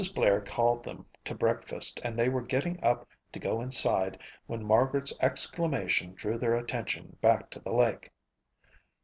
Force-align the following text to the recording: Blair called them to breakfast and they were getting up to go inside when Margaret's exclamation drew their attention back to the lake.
Blair 0.15 0.41
called 0.41 0.83
them 0.83 1.05
to 1.25 1.35
breakfast 1.35 2.01
and 2.03 2.17
they 2.17 2.27
were 2.27 2.41
getting 2.41 2.83
up 2.83 3.07
to 3.31 3.37
go 3.37 3.61
inside 3.61 4.19
when 4.47 4.65
Margaret's 4.65 5.15
exclamation 5.21 6.15
drew 6.15 6.39
their 6.39 6.55
attention 6.55 7.17
back 7.21 7.51
to 7.51 7.59
the 7.59 7.71
lake. 7.71 8.09